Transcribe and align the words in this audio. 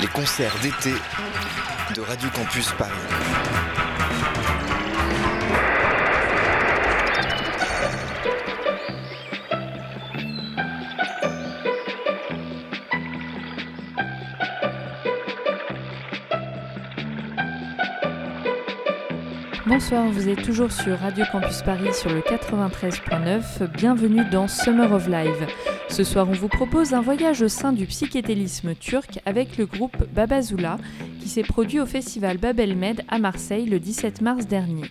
Les 0.00 0.06
concerts 0.06 0.56
d'été 0.62 0.94
de 1.94 2.00
Radio 2.00 2.30
Campus 2.30 2.70
Paris. 2.78 3.53
Bonsoir, 19.66 20.10
vous 20.10 20.28
êtes 20.28 20.42
toujours 20.42 20.70
sur 20.70 20.98
Radio 20.98 21.24
Campus 21.32 21.62
Paris 21.62 21.94
sur 21.94 22.12
le 22.12 22.20
93.9. 22.20 23.66
Bienvenue 23.74 24.22
dans 24.30 24.46
Summer 24.46 24.92
of 24.92 25.08
Live. 25.08 25.46
Ce 25.88 26.04
soir, 26.04 26.28
on 26.28 26.32
vous 26.32 26.48
propose 26.48 26.92
un 26.92 27.00
voyage 27.00 27.40
au 27.40 27.48
sein 27.48 27.72
du 27.72 27.86
psychédélisme 27.86 28.74
turc 28.74 29.20
avec 29.24 29.56
le 29.56 29.64
groupe 29.64 29.96
Babazula 30.12 30.76
qui 31.18 31.30
s'est 31.30 31.42
produit 31.42 31.80
au 31.80 31.86
festival 31.86 32.36
Babelmed 32.36 33.04
à 33.08 33.18
Marseille 33.18 33.64
le 33.64 33.80
17 33.80 34.20
mars 34.20 34.46
dernier. 34.46 34.84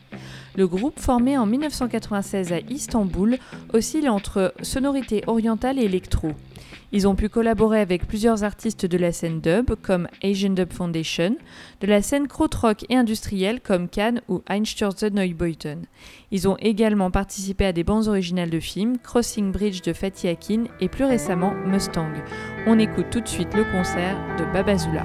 Le 0.55 0.67
groupe, 0.67 0.99
formé 0.99 1.37
en 1.37 1.45
1996 1.45 2.51
à 2.51 2.59
Istanbul, 2.67 3.37
oscille 3.73 4.09
entre 4.09 4.55
sonorité 4.63 5.23
orientale 5.27 5.77
et 5.77 5.83
électro. 5.83 6.31
Ils 6.95 7.07
ont 7.07 7.15
pu 7.15 7.27
collaborer 7.27 7.79
avec 7.79 8.05
plusieurs 8.05 8.43
artistes 8.43 8.85
de 8.85 8.97
la 8.99 9.11
scène 9.11 9.41
dub 9.41 9.71
comme 9.81 10.07
Asian 10.23 10.51
Dub 10.51 10.71
Foundation, 10.71 11.35
de 11.81 11.87
la 11.87 12.03
scène 12.03 12.27
krautrock 12.27 12.85
et 12.87 12.95
industrielle 12.95 13.61
comme 13.61 13.89
Cannes 13.89 14.21
ou 14.29 14.43
Einstürze 14.47 15.03
Neubeuten. 15.03 15.87
Ils 16.29 16.47
ont 16.47 16.55
également 16.59 17.09
participé 17.09 17.65
à 17.65 17.73
des 17.73 17.83
bandes 17.83 18.07
originales 18.07 18.51
de 18.51 18.59
films, 18.59 18.99
Crossing 18.99 19.51
Bridge 19.51 19.81
de 19.81 19.91
Fatih 19.91 20.27
Akin 20.27 20.65
et 20.79 20.87
plus 20.87 21.05
récemment 21.05 21.55
Mustang. 21.65 22.13
On 22.67 22.77
écoute 22.77 23.09
tout 23.09 23.21
de 23.21 23.27
suite 23.27 23.55
le 23.55 23.63
concert 23.71 24.15
de 24.37 24.45
Babazula. 24.53 25.03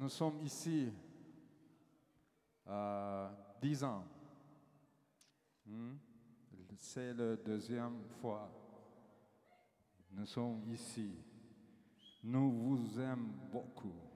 Nous 0.00 0.08
sommes 0.10 0.40
ici 0.42 0.92
à 2.64 3.32
10 3.60 3.82
ans. 3.82 4.04
Hmm? 5.66 5.96
C'est 6.76 7.12
la 7.12 7.34
deuxième 7.34 8.04
fois. 8.20 8.48
Nous 10.12 10.26
sommes 10.26 10.62
ici. 10.68 11.16
Nous 12.22 12.48
vous 12.48 13.00
aimons 13.00 13.34
beaucoup. 13.50 14.07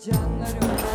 canlarım. 0.00 0.89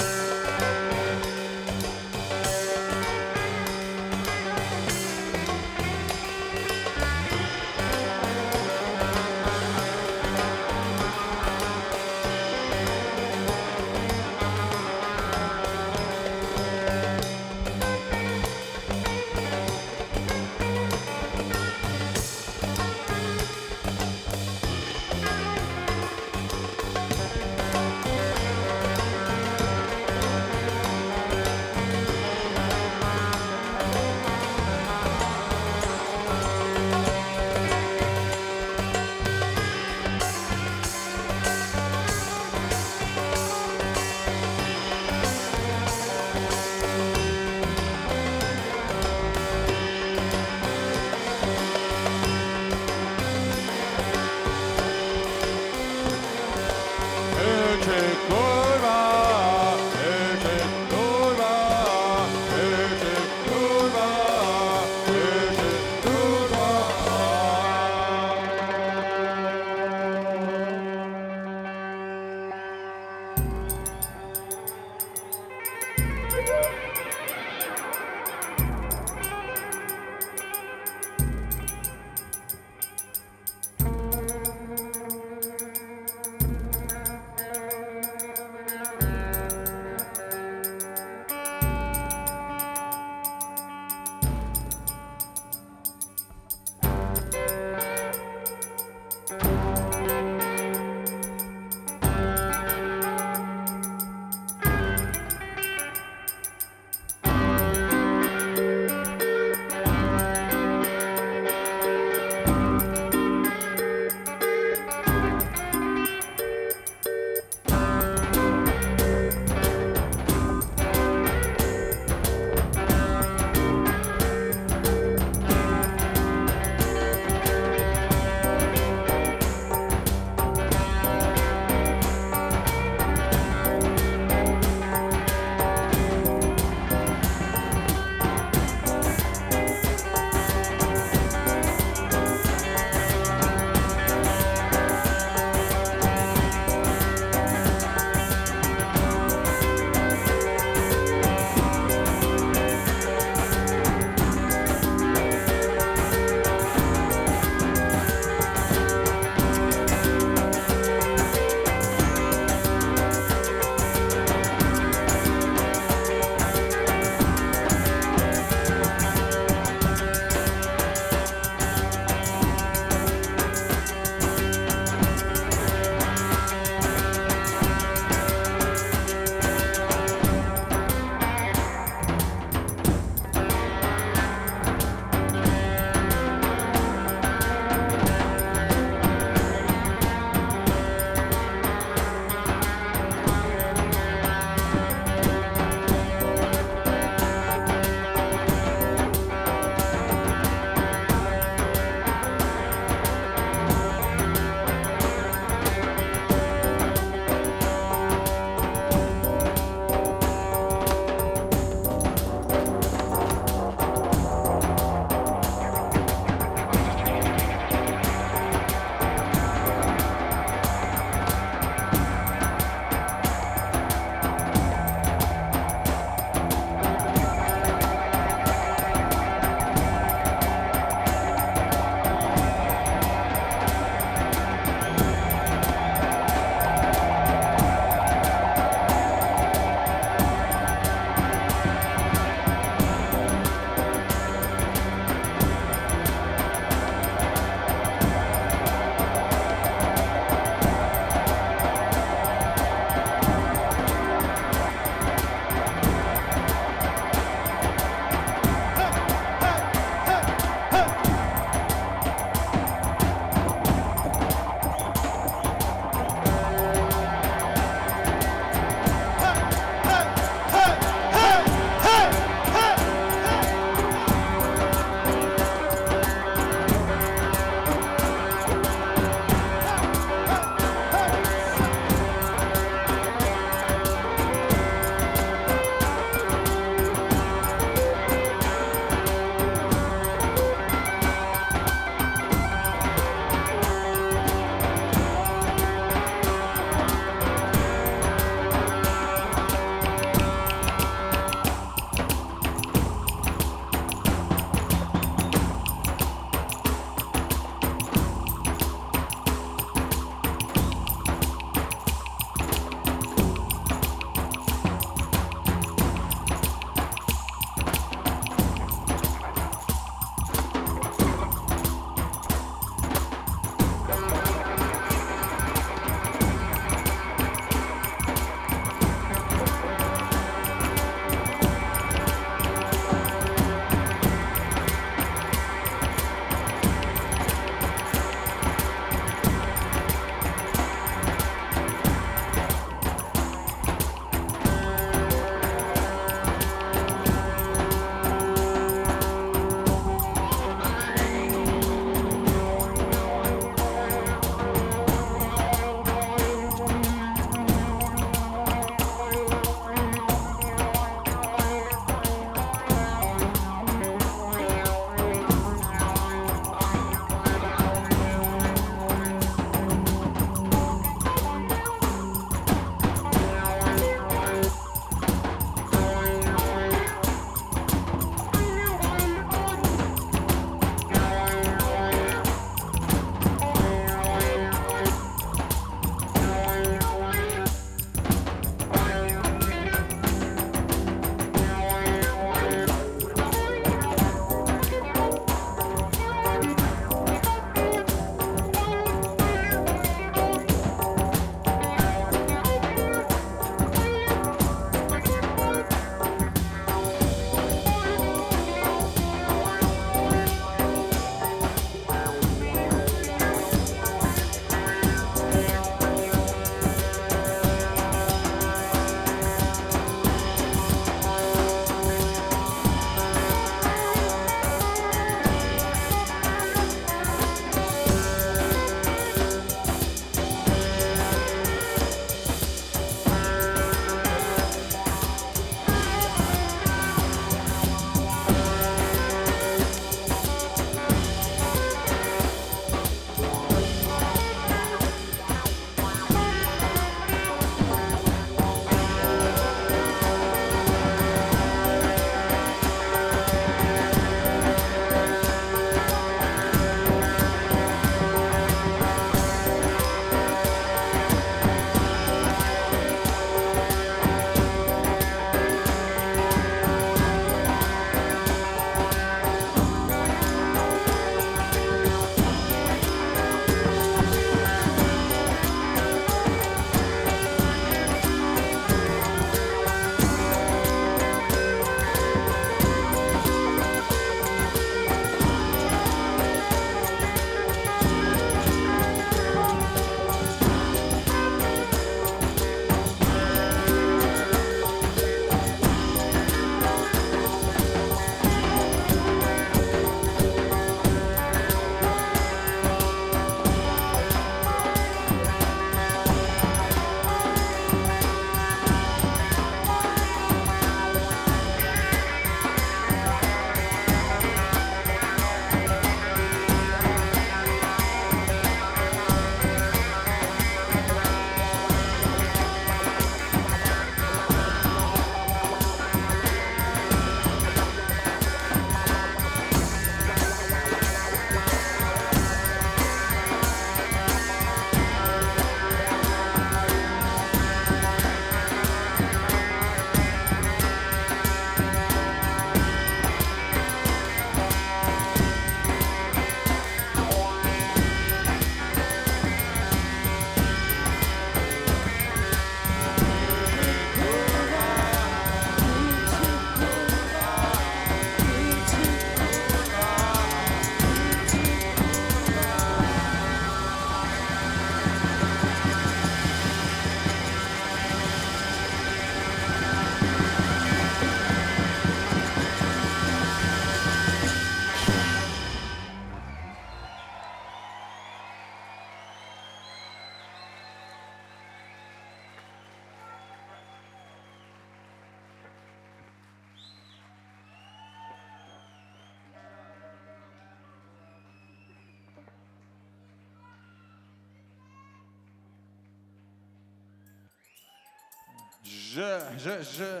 Je, 598.94 599.20
je, 599.36 599.50
je, 599.76 600.00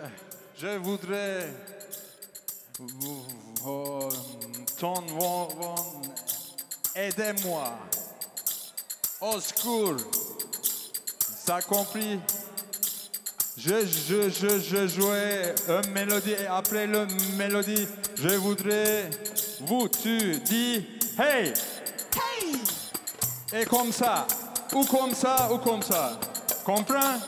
je 0.62 0.78
voudrais 0.78 1.52
ton, 4.78 4.94
aidez-moi. 6.94 7.78
Au 9.20 9.40
secours. 9.40 9.96
Ça 11.20 11.60
compris? 11.60 12.18
Je, 13.58 13.84
je, 13.84 14.30
je, 14.30 14.58
je 14.58 14.86
jouais 14.86 15.54
une 15.68 15.90
mélodie 15.90 16.32
et 16.32 16.46
après 16.46 16.86
la 16.86 17.04
mélodie, 17.36 17.86
je 18.16 18.36
voudrais 18.36 19.10
vous, 19.60 19.88
tu 19.88 20.38
dis 20.40 20.86
hey, 21.18 21.52
hey, 22.14 22.62
et 23.52 23.66
comme 23.66 23.92
ça, 23.92 24.26
ou 24.72 24.84
comme 24.84 25.14
ça, 25.14 25.52
ou 25.52 25.58
comme 25.58 25.82
ça. 25.82 26.18
Comprends? 26.64 27.18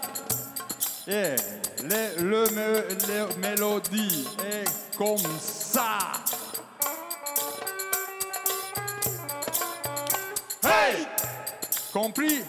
Et 1.09 1.35
le, 1.83 2.45
le, 2.55 2.87
le 3.09 3.37
mélodie 3.41 4.29
est 4.51 4.97
comme 4.97 5.17
ça. 5.41 5.99
Hey! 10.63 11.07
Compris? 11.93 12.45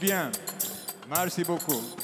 Bien. 0.00 0.32
Merci 1.08 1.44
beaucoup. 1.44 1.99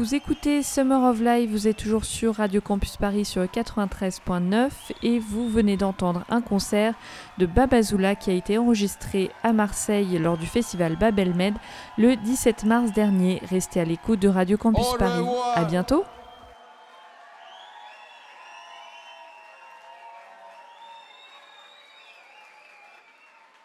Vous 0.00 0.14
écoutez 0.14 0.62
Summer 0.62 1.02
of 1.04 1.20
Life, 1.20 1.50
vous 1.50 1.68
êtes 1.68 1.76
toujours 1.76 2.06
sur 2.06 2.36
Radio 2.36 2.62
Campus 2.62 2.96
Paris 2.96 3.26
sur 3.26 3.42
le 3.42 3.48
93.9 3.48 4.70
et 5.02 5.18
vous 5.18 5.46
venez 5.46 5.76
d'entendre 5.76 6.24
un 6.30 6.40
concert 6.40 6.94
de 7.36 7.44
Babazoula 7.44 8.14
qui 8.14 8.30
a 8.30 8.32
été 8.32 8.56
enregistré 8.56 9.30
à 9.42 9.52
Marseille 9.52 10.18
lors 10.18 10.38
du 10.38 10.46
festival 10.46 10.96
Babelmed 10.96 11.52
le 11.98 12.16
17 12.16 12.64
mars 12.64 12.94
dernier. 12.94 13.42
Restez 13.50 13.78
à 13.78 13.84
l'écoute 13.84 14.20
de 14.20 14.28
Radio 14.28 14.56
Campus 14.56 14.86
Paris. 14.98 15.26
À 15.54 15.64
bientôt. 15.64 16.06